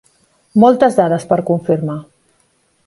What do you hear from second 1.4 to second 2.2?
confirmar.